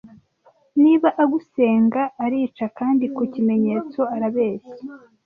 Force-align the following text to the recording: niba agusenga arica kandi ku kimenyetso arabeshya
niba 0.83 1.09
agusenga 1.23 2.01
arica 2.25 2.65
kandi 2.79 3.05
ku 3.15 3.23
kimenyetso 3.33 3.99
arabeshya 4.15 4.73